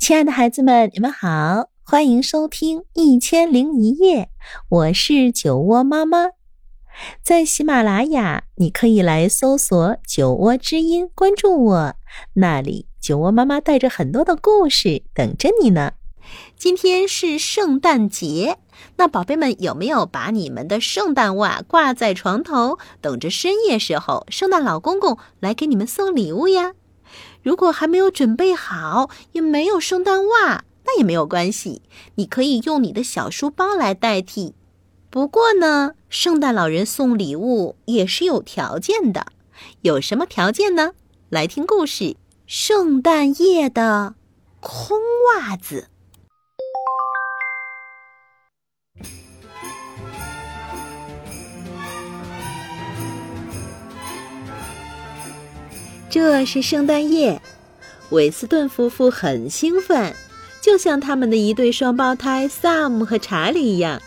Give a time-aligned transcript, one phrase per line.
[0.00, 4.22] 亲爱的孩子们，你们好，欢迎收听《一千零一夜》，
[4.70, 6.30] 我是酒窝妈妈。
[7.22, 11.94] 在喜马拉雅，你可以来搜索“酒窝之音”，关注我，
[12.32, 15.92] 那里酒窝妈妈带着很多的故事等着你呢。
[16.56, 18.56] 今天是圣诞节，
[18.96, 26.72] 那宝贝们有没有把你们的圣诞袜挂在床头，等着深夜时候圣诞老公公来给你们送礼物呀？
[27.42, 31.82] 如果还没有准备好，也没有圣诞袜，那也没有关系，
[32.16, 34.54] 你可以用你的小书包来代替。
[35.08, 39.26] 不过呢，圣诞老人送礼物也是有条件的，
[39.82, 40.92] 有什么条件呢？
[41.28, 44.14] 来听故事：圣诞夜的
[44.60, 44.98] 空
[45.34, 45.88] 袜子。
[56.10, 57.40] 这是圣诞夜，
[58.10, 60.12] 韦斯顿夫妇很兴奋，
[60.60, 64.02] 就像他们的一对双胞胎萨姆和查理一样。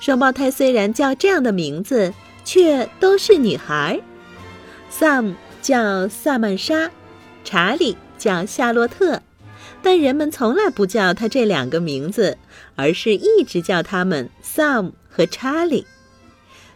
[0.00, 2.12] 双胞胎虽然叫这样的名字，
[2.44, 4.00] 却都是女孩。
[4.90, 6.90] 萨姆叫萨曼莎，
[7.44, 9.22] 查理叫夏洛特，
[9.82, 12.38] 但人们从来不叫他这两个名字，
[12.74, 15.86] 而是一直叫他们萨姆和查理。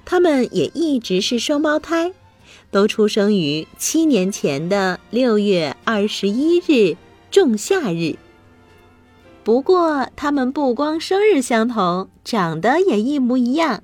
[0.05, 2.12] 他们也一直是双胞胎。
[2.71, 6.97] 都出生于七年前的六月二十一日
[7.31, 8.17] 仲夏日。
[9.45, 13.83] 不过，他们不光生日相同，长得也一模一样。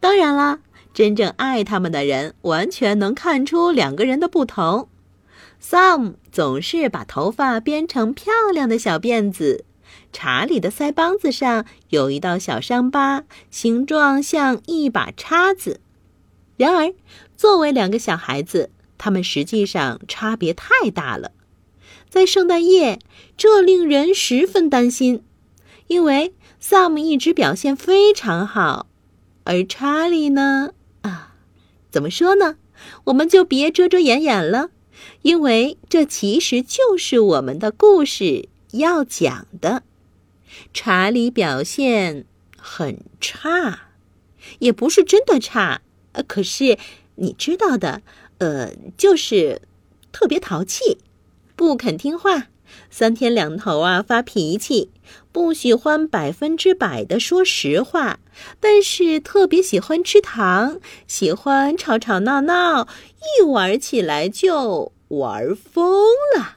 [0.00, 0.58] 当然啦，
[0.92, 4.88] 真正爱他们的人完全能看出两个人的不同。
[5.62, 9.64] Sam 总是把头发编成漂亮的小辫子，
[10.12, 15.80] 查理的腮帮子上有一道小伤疤，形状像一把叉子。
[16.56, 16.92] 然而，
[17.36, 21.32] 作为两个小孩子，他们实际上差别太大了。
[22.08, 22.98] 在圣诞夜，
[23.36, 25.22] 这令人十分担心，
[25.88, 28.86] 因为萨姆一直表现非常好，
[29.44, 30.72] 而查理呢？
[31.02, 31.34] 啊，
[31.90, 32.56] 怎么说呢？
[33.04, 34.70] 我们就别遮遮掩掩了，
[35.22, 39.82] 因为这其实就是我们的故事要讲的。
[40.72, 42.24] 查理表现
[42.56, 43.90] 很差，
[44.60, 45.82] 也不是真的差。
[46.12, 46.78] 呃，可是
[47.16, 48.02] 你知道的，
[48.38, 49.60] 呃，就是
[50.12, 50.98] 特别淘气，
[51.54, 52.48] 不肯听话，
[52.90, 54.90] 三天两头啊发脾气，
[55.32, 58.18] 不喜欢百分之百的说实话，
[58.60, 62.86] 但是特别喜欢吃糖，喜欢吵吵闹闹，
[63.38, 66.04] 一玩起来就玩疯
[66.36, 66.56] 了。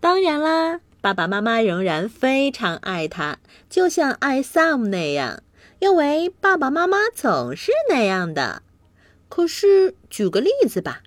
[0.00, 5.42] 当然啦，爸爸妈妈仍然非常爱他，就像爱 Sam 那样。
[5.80, 8.62] 因为爸爸妈妈总是那样的。
[9.28, 11.02] 可是，举个例子吧，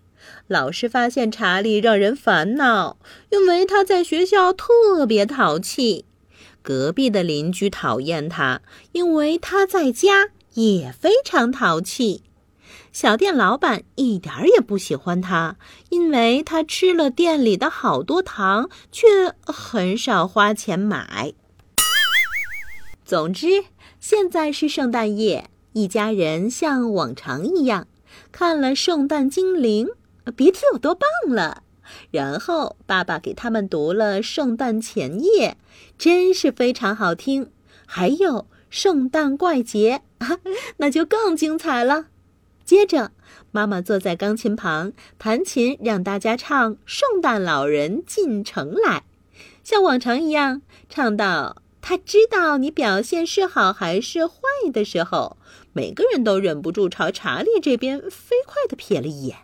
[0.48, 2.98] 老师发现查理让人烦恼，
[3.30, 6.06] 因为他在学校特别淘气；
[6.62, 8.62] 隔壁的邻居讨厌他，
[8.92, 12.22] 因为他在家也非常淘气；
[12.94, 15.58] 小店老板一点儿也不喜欢他，
[15.90, 19.08] 因为他吃了店里的好多糖，却
[19.42, 21.34] 很少花钱买。
[23.04, 23.66] 总之。
[24.00, 27.88] 现在是圣诞夜，一家人像往常一样
[28.32, 29.88] 看了《圣诞精灵》，
[30.32, 31.64] 别提有多棒了。
[32.12, 35.58] 然后爸爸给他们读了《圣诞前夜》，
[35.98, 37.52] 真是非常好听。
[37.86, 38.34] 还有
[38.70, 40.02] 《圣诞怪节》，
[40.78, 42.06] 那就更精彩了。
[42.64, 43.12] 接着，
[43.52, 49.00] 妈妈坐在钢琴旁弹琴，让大家唱《圣诞老人进城来》，
[49.64, 51.62] 像往常一样唱到。
[51.84, 54.34] 他知道你表现是好还是坏
[54.72, 55.38] 的时候，
[55.74, 59.38] 每个人都忍不住朝查理这边飞快地瞥了一眼，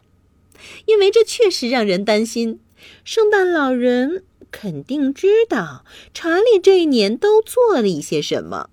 [0.85, 2.59] 因为这确实让人担心。
[3.03, 5.83] 圣诞老人肯定知道
[6.13, 8.69] 查理这一年都做了一些什么，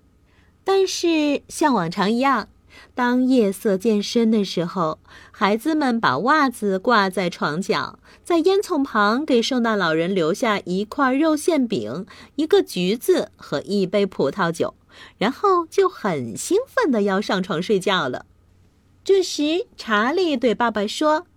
[0.63, 2.49] 但是像往常一样。
[2.93, 4.99] 当夜色渐深的时候，
[5.31, 12.05] 孩子们把袜子挂在床角，在烟囱旁给圣诞老人留下一块肉馅饼、
[12.35, 14.75] 一个橘子和一杯葡萄酒，
[15.17, 18.25] 然后就很兴奋的要上床睡觉了。
[19.03, 21.27] 这时，查理对爸爸说：“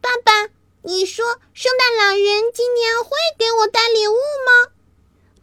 [0.00, 0.50] 爸爸，
[0.82, 4.72] 你说圣诞老人今年会给我带礼物吗？”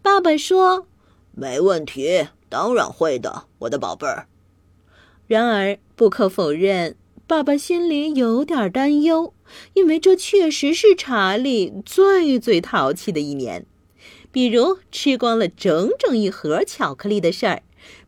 [0.03, 0.87] 爸爸说
[1.31, 4.27] ：“没问题，当然会的，我的宝贝儿。”
[5.25, 9.33] 然而，不可否认，爸爸心里有点担忧，
[9.73, 13.65] 因为这确实是查理最最淘气的一年。
[14.33, 17.61] 比如吃光了整整一盒巧克力的事儿，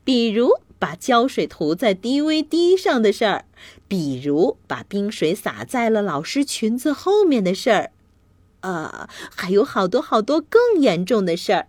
[0.04, 0.50] 比如
[0.80, 3.46] 把胶水涂在 DVD 上的事儿，
[3.88, 7.92] 比如把冰水洒在了老师裙子后面的事儿。
[8.62, 11.68] 啊，还有好多好多更严重的事儿。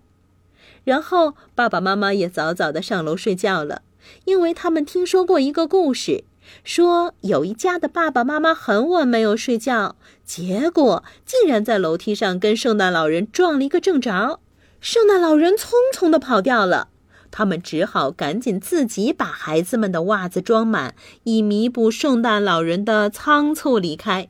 [0.84, 3.82] 然后爸爸妈妈也早早的上楼睡觉了，
[4.24, 6.24] 因为他们听说过一个故事，
[6.64, 14.40] 说有一家的爸爸妈妈很晚没有睡觉，结果竟然在楼梯上跟圣诞老人撞了一个正着，
[14.80, 16.88] 圣诞老人匆匆的跑掉了。
[17.30, 20.94] 他们只好赶紧自己把孩子们的袜子装满，
[21.24, 24.28] 以弥补圣诞老人的仓促离开。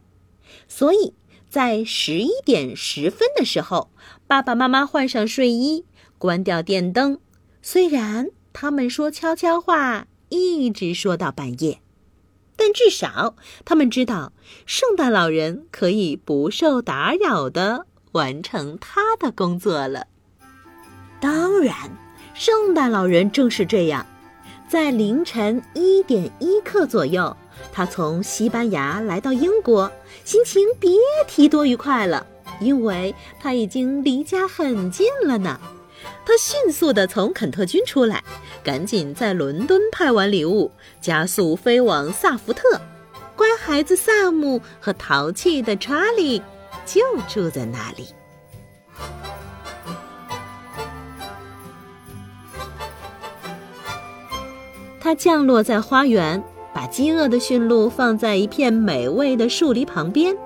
[0.66, 1.14] 所以
[1.48, 3.90] 在十一点十分的时候，
[4.26, 5.84] 爸爸妈妈换上睡衣，
[6.18, 7.20] 关掉电灯。
[7.62, 11.80] 虽然他们说悄悄话，一直说到半夜，
[12.56, 14.32] 但至少他们知道，
[14.64, 20.08] 圣诞老人可以不受打扰的完成他的工作了。
[21.20, 21.74] 当然。
[22.34, 24.04] 圣诞老人正是这样，
[24.68, 27.34] 在凌晨一点一刻左右，
[27.72, 29.90] 他从西班牙来到英国，
[30.22, 30.90] 心情别
[31.26, 32.26] 提多愉快了，
[32.60, 35.58] 因为他已经离家很近了呢。
[36.26, 38.22] 他迅速地从肯特军出来，
[38.62, 40.70] 赶紧在伦敦派完礼物，
[41.00, 42.78] 加速飞往萨福特。
[43.34, 46.42] 乖孩子萨姆和淘气的查理
[46.84, 48.08] 就住在那里。
[55.06, 56.42] 他降落在花园，
[56.74, 60.36] 把饥饿的驯鹿放在一片美味的树篱旁边。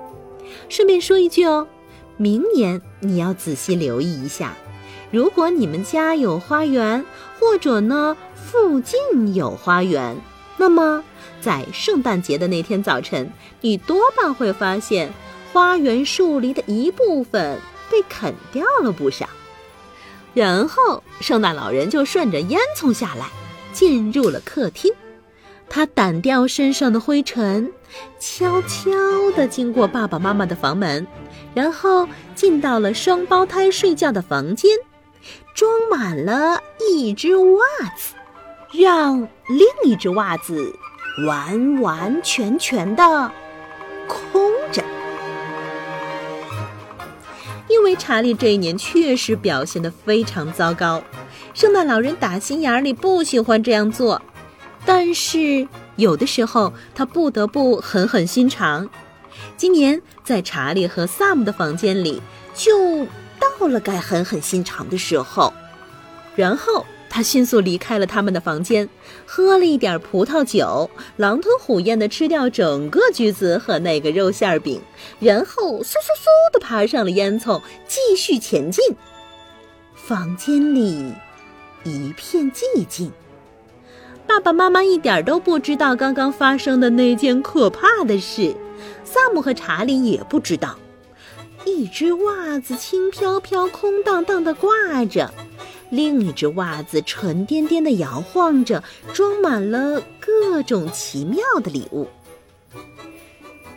[0.69, 1.67] 顺便说一句哦，
[2.15, 4.53] 明年你要仔细留意一下，
[5.09, 7.03] 如果你们家有花园，
[7.39, 10.15] 或者呢附近有花园，
[10.57, 11.03] 那么
[11.39, 15.11] 在圣诞节的那天早晨，你多半会发现
[15.51, 17.57] 花园树篱的一部分
[17.89, 19.27] 被啃掉了不少。
[20.35, 23.25] 然后圣诞老人就顺着烟囱下来。
[23.73, 24.91] 进入了客厅，
[25.69, 27.71] 他掸掉身上的灰尘，
[28.19, 28.91] 悄悄
[29.35, 31.05] 地经过爸爸妈妈的房门，
[31.53, 34.69] 然后进到了双胞胎睡觉的房间，
[35.53, 37.61] 装满了一只袜
[37.97, 38.13] 子，
[38.73, 40.73] 让另一只袜子
[41.27, 43.31] 完完全全的
[44.07, 44.83] 空着。
[47.67, 51.01] 因为查理这一年确实表现得非常糟糕。
[51.53, 54.21] 圣诞老人打心眼里不喜欢这样做，
[54.85, 55.67] 但是
[55.97, 58.89] 有的时候他不得不狠狠心肠。
[59.57, 62.21] 今年在查理和萨姆的房间里，
[62.55, 63.05] 就
[63.39, 65.53] 到了该狠狠心肠的时候。
[66.35, 68.87] 然后他迅速离开了他们的房间，
[69.25, 74.81] 喝了一点葡萄酒，狼吞虎咽地吃掉整个橘子和那个肉馅饼，
[75.19, 78.83] 然后嗖嗖嗖地爬上了烟囱，继续前进。
[79.93, 81.13] 房间里。
[81.83, 83.11] 一片寂静，
[84.27, 88.55] 爸爸妈妈一点都不知道刚刚发生的那件可怕的事，
[89.03, 90.77] 萨姆和查理也不知道。
[91.65, 94.69] 一只袜子轻飘飘、空荡荡的挂
[95.05, 95.33] 着，
[95.89, 98.83] 另一只袜子沉甸甸的摇晃着，
[99.13, 102.07] 装满了各种奇妙的礼物。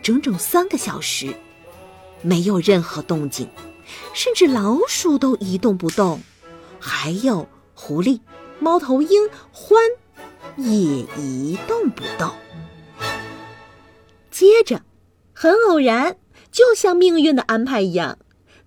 [0.03, 1.35] 整整三个小时，
[2.21, 3.49] 没有任何动静，
[4.13, 6.21] 甚至老鼠都一动不动，
[6.79, 7.49] 还有。
[7.75, 8.21] 狐狸、
[8.59, 9.75] 猫头鹰、獾
[10.57, 12.31] 也一动不动。
[14.31, 14.83] 接着，
[15.33, 16.17] 很偶然，
[16.51, 18.19] 就像命运的安排一样，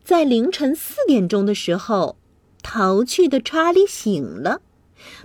[0.03, 2.17] 在凌晨四点钟的时候，
[2.63, 4.61] 逃去的查理醒了。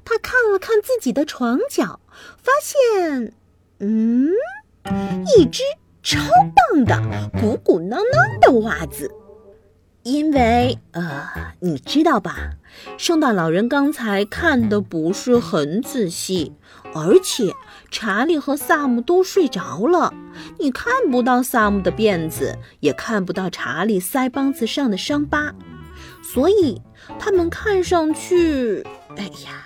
[0.04, 2.00] 他看了看自己的床角，
[2.36, 3.32] 发现，
[3.78, 4.30] 嗯，
[5.36, 5.62] 一只
[6.02, 6.18] 超
[6.72, 9.10] 棒的、鼓鼓囊囊的袜子。
[10.02, 11.28] 因为，呃，
[11.60, 12.50] 你知道吧，
[12.98, 16.52] 圣诞老人刚才看的不是很仔细，
[16.92, 17.52] 而且
[17.90, 20.12] 查理和萨姆都睡着了，
[20.58, 25.54] 你看不到萨姆的辫子，也看不到查理腮帮子上的伤疤，
[26.22, 26.82] 所以
[27.18, 28.84] 他们看上去，
[29.16, 29.64] 哎呀，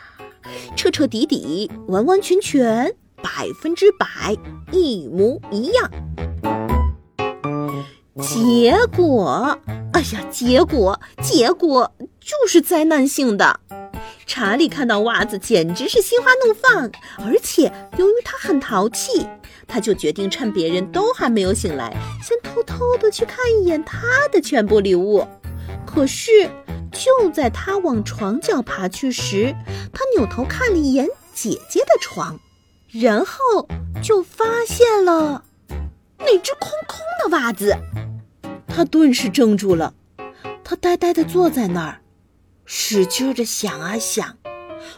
[0.77, 4.37] 彻彻底底、完完全全、百分之百
[4.71, 5.91] 一模一样。
[8.23, 9.59] 结果。
[9.93, 13.61] 哎呀，结果结果就是灾难性的。
[14.27, 16.91] 查理看到袜子，简直是心花怒放。
[17.25, 19.27] 而且由于他很淘气，
[19.67, 25.27] 他就决定趁别人都还没有醒来，先偷偷的去看一眼他的全部礼物。
[25.87, 26.51] 可是
[26.93, 29.55] 就在他往床角爬去时，
[29.93, 32.39] 他扭头看了一眼姐姐的床，
[32.91, 33.69] 然后
[34.03, 35.45] 就发现了
[36.19, 37.77] 那只空空的袜子。
[38.67, 39.95] 他顿时怔住了，
[40.63, 42.01] 他呆呆地坐在那儿，
[42.65, 44.37] 使劲地想啊想，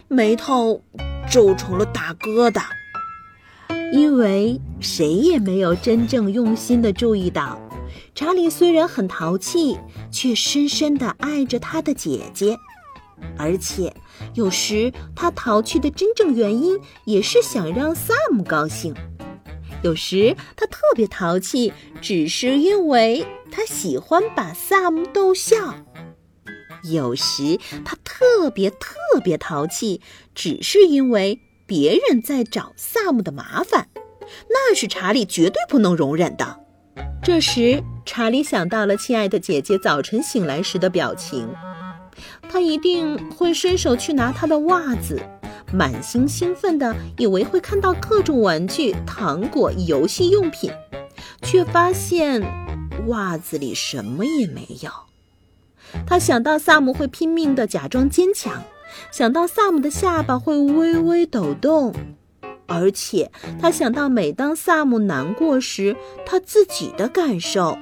[0.09, 0.83] 眉头
[1.31, 2.63] 皱成了大疙瘩。
[3.93, 7.59] 因为谁也没有真正用心地注意到，
[8.15, 9.79] 查理虽然很淘气，
[10.11, 12.59] 却深深地爱着他的姐姐，
[13.39, 13.95] 而且
[14.35, 18.95] 有时他淘气的真正原因也是想让萨姆高兴。
[19.82, 25.75] 有时他特别淘气，只是因为他喜欢把萨姆逗笑；
[26.82, 30.00] 有时他特别特别淘气，
[30.35, 33.88] 只是因为别人在找萨姆的麻烦，
[34.49, 36.58] 那是查理绝对不能容忍的。
[37.23, 41.49] 这时，查理想到了亲爱的姐姐早晨醒来时的表情，
[42.49, 45.23] 他一定会伸手去拿她的袜子。
[45.73, 50.71] 满心兴奋的以为会看到各种玩具、糖果、游戏用品，
[51.43, 52.43] 却发现
[53.09, 54.91] 袜子里什么也没有。
[56.07, 58.63] 他想到萨姆会拼命的假装坚强，
[59.11, 61.95] 想到萨姆的下巴会微微抖动，
[62.67, 65.97] 而且他想到每当萨姆难过时，
[66.27, 67.79] 他自己的感受。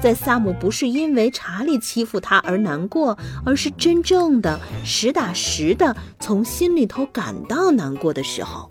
[0.00, 8.70] 在萨姆不是因为查理欺负他而难过，而是真正的实打实的从心里头感到难过的时候。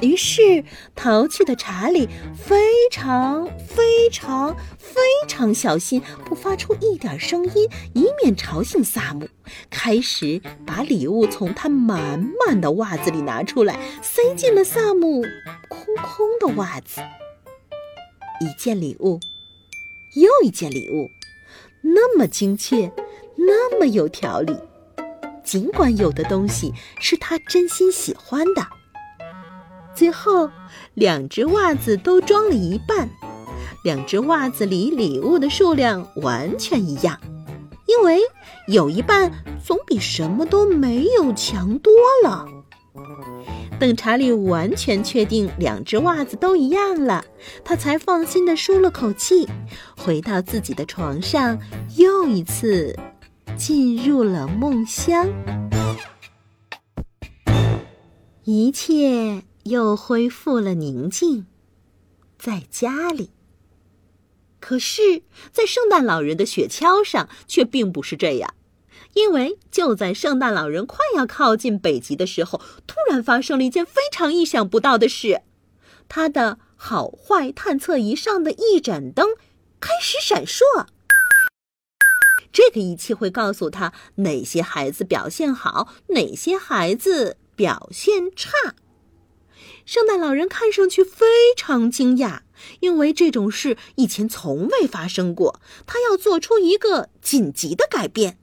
[0.00, 0.64] 于是，
[0.96, 2.56] 淘气的查理非
[2.90, 9.28] 常非常非常小心，不发出一点声音，以免吵醒萨姆。
[9.70, 15.22] 开始把礼物从他满满的袜子里拿出来，塞进了萨姆
[15.68, 17.00] 空空的袜子。
[18.40, 19.20] 一件礼物。
[20.14, 21.10] 又一件礼物，
[21.82, 22.92] 那么精确，
[23.36, 24.56] 那么有条理。
[25.44, 28.66] 尽管有的东西是他真心喜欢的。
[29.94, 30.50] 最后，
[30.94, 33.08] 两只袜子都装了一半，
[33.84, 37.20] 两只袜子里礼物的数量完全一样，
[37.86, 38.20] 因为
[38.68, 39.32] 有一半
[39.64, 41.92] 总比什么都没有强多
[42.24, 42.46] 了。
[43.82, 47.24] 等查理完全确定两只袜子都一样了，
[47.64, 49.48] 他才放心地舒了口气，
[49.96, 51.58] 回到自己的床上，
[51.96, 52.96] 又一次
[53.56, 55.28] 进入了梦乡。
[58.44, 61.46] 一切又恢复了宁静，
[62.38, 63.30] 在家里。
[64.60, 68.54] 可是，在圣诞老人的雪橇上却并不是这样。
[69.14, 75.42] 因为就在圣诞老人快要靠近北极的时候，突然发生了一件非常意想不到的事：
[76.08, 79.28] 他的好坏探测仪上的一盏灯
[79.80, 80.86] 开始闪烁。
[82.52, 88.74] 这个仪器会告诉他哪些孩子表现好，哪些孩子表现差。
[89.86, 91.26] 圣诞老人看上去非
[91.56, 92.40] 常惊讶，
[92.80, 95.60] 因为这种事以前从未发生过。
[95.86, 98.38] 他要做出一个紧急的改变。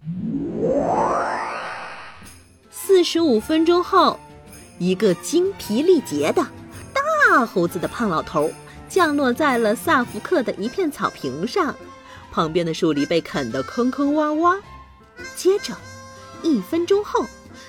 [2.69, 4.19] 四十五分钟后，
[4.77, 6.45] 一个精疲力竭的
[6.93, 8.51] 大胡子的胖老头
[8.89, 11.75] 降落在了萨福克的一片草坪上，
[12.31, 14.59] 旁边的树篱被啃得坑坑洼洼。
[15.35, 15.73] 接着，
[16.41, 17.25] 一分钟后，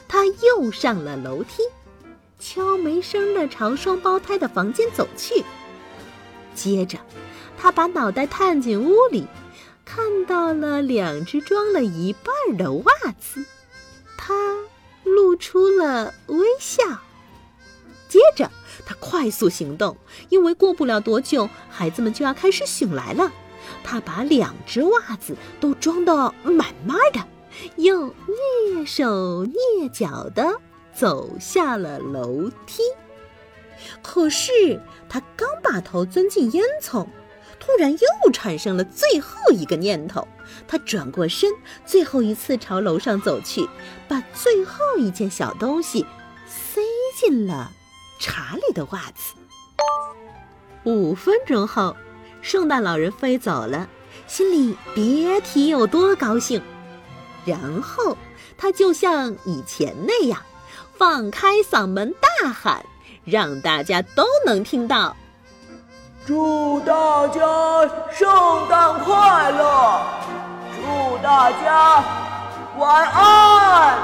[0.08, 1.62] 他又上了楼梯。
[2.38, 5.44] 悄没声的朝双胞胎的房间走去，
[6.54, 6.98] 接着，
[7.58, 9.26] 他把脑袋探进屋里，
[9.92, 13.44] 看到了两只装了一半的袜子，
[14.16, 14.32] 他
[15.02, 16.84] 露出了微笑。
[18.08, 18.48] 接着，
[18.86, 19.96] 他快速行动，
[20.28, 23.32] 因为过不了多久，孩子们就要开始醒来了。
[23.82, 27.26] 他把两只袜子都装得满满的，
[27.74, 28.14] 又
[28.72, 30.60] 蹑手蹑脚的。
[30.94, 32.82] 走下了楼梯，
[34.02, 37.06] 可是他刚把头钻进烟囱，
[37.60, 40.26] 突然又产生了最后一个念头。
[40.66, 41.48] 他转过身，
[41.86, 43.68] 最后一次朝楼上走去，
[44.08, 46.04] 把最后一件小东西
[46.46, 46.80] 塞
[47.14, 47.70] 进了
[48.18, 49.34] 查理的袜子。
[50.84, 51.94] 五分钟后，
[52.42, 53.88] 圣诞老人飞走了，
[54.26, 56.60] 心里别提有多高兴。
[57.44, 58.16] 然后
[58.58, 60.42] 他就像以前那样。
[60.96, 62.84] 放开嗓门大喊，
[63.24, 65.16] 让大家都能听到。
[66.30, 67.40] 祝大家
[68.12, 68.28] 圣
[68.68, 70.00] 诞快乐！
[70.76, 72.04] 祝大家
[72.78, 73.98] 晚安！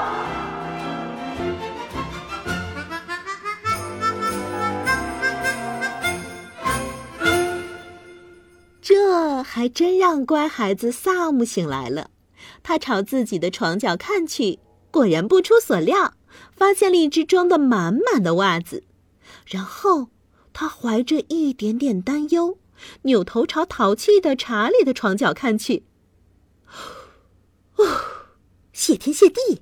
[8.81, 12.09] 这还真让乖孩子萨姆醒来了。
[12.61, 14.59] 他朝自己的床角看去，
[14.91, 16.11] 果然不出所料。
[16.51, 18.83] 发现了一只装的满满的袜子，
[19.45, 20.09] 然后
[20.59, 22.57] 他怀着一点点担忧，
[23.03, 25.83] 扭头朝淘气的查理的床角看去。
[27.75, 27.85] 哦，
[28.73, 29.61] 谢天谢地，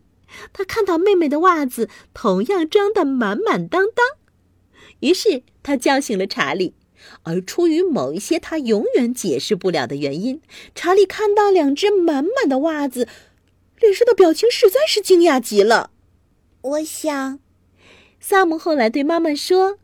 [0.54, 4.06] 他看到妹妹的袜子同样装得满满当当。
[5.02, 6.74] 于是他叫醒了查理，
[7.24, 10.42] 而出于某一些他永远解释不了的原因，
[10.74, 13.10] 查理看到两只满满的袜子，
[13.82, 15.92] 脸上的表情实在是惊讶极了。
[16.62, 17.40] 我想，
[18.22, 19.78] 萨姆后来对妈妈说：“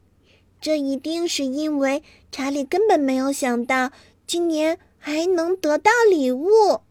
[0.61, 3.91] 这一定是因为查理根本没有想到
[4.25, 6.81] 今年还能得到礼物。”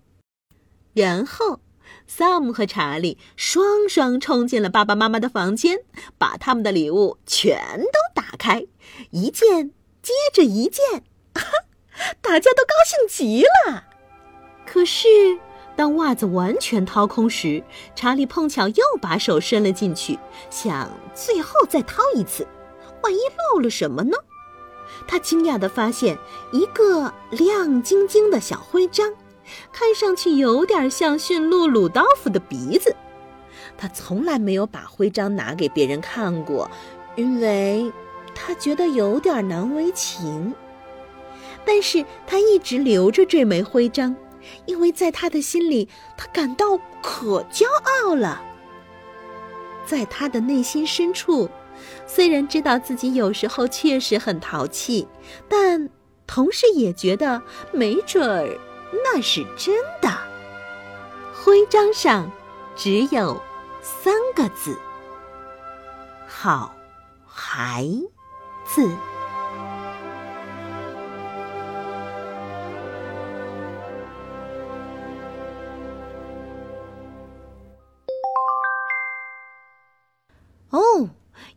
[0.92, 1.60] 然后，
[2.06, 5.78] 萨姆和查理双双冲进了爸爸妈妈的房间，
[6.18, 8.66] 把他们的礼物全都打开，
[9.10, 9.70] 一件
[10.02, 11.04] 接着一件，
[12.20, 13.84] 大家都高兴极了。
[14.66, 15.06] 可是，
[15.76, 17.62] 当袜子完全掏空时，
[17.94, 20.18] 查理碰巧又把手伸了进去，
[20.50, 22.46] 想最后再掏一次，
[23.02, 23.18] 万一
[23.52, 24.16] 漏了什么呢？
[25.06, 26.18] 他惊讶地发现
[26.52, 29.14] 一个亮晶晶的小徽章。
[29.72, 32.94] 看上去有点像驯鹿鲁道夫的鼻子，
[33.76, 36.70] 他从来没有把徽章拿给别人看过，
[37.16, 37.92] 因为
[38.32, 40.54] 他觉得有点难为情。
[41.64, 44.14] 但是他一直留着这枚徽章，
[44.66, 47.66] 因为在他的心里，他感到可骄
[48.04, 48.40] 傲了。
[49.84, 51.50] 在他的内心深处，
[52.12, 55.06] 虽然知道自己有时候确实很淘气，
[55.48, 55.88] 但
[56.26, 57.40] 同时也觉得
[57.72, 58.58] 没准儿。
[59.04, 60.10] 那是真的。
[61.32, 62.28] 徽章上
[62.74, 63.40] 只有
[63.80, 64.76] 三个字
[66.26, 66.74] ：“好
[67.24, 67.86] 孩
[68.66, 68.90] 子。”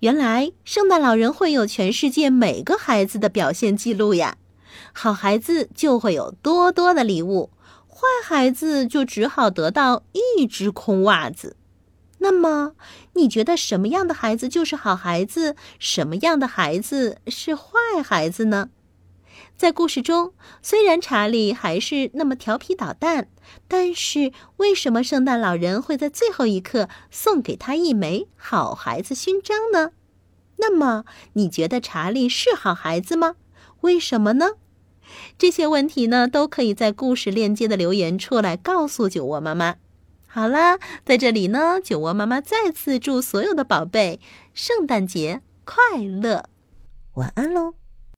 [0.03, 4.35] 原来圣诞老人会有全世界每个孩子的表现记录呀。
[4.91, 7.51] 好孩子就会有多多的礼物，
[7.87, 11.55] 坏孩子就只好得到一只空袜子。
[12.17, 12.73] 那么，
[13.13, 17.71] 你觉得什么样的孩子就是好孩子，什么样的孩子是坏
[18.03, 18.71] 孩子呢？
[19.55, 23.29] 在故事中，虽然查理还是那么调皮捣蛋，
[23.67, 29.91] 但是为什么圣诞老人会在最后一刻送给他一枚好孩子勋章呢？
[30.65, 33.35] 那么，你觉得查理是好孩子吗？
[33.81, 34.51] 为什么呢？
[35.37, 39.75] 这些问题呢，都可以在故事链接的留言处来告诉酒窝妈妈。
[40.25, 44.21] 好啦，在这里呢，酒窝妈妈再次祝所有的宝贝
[44.53, 46.45] 圣诞节快乐，
[47.15, 47.73] 晚安喽。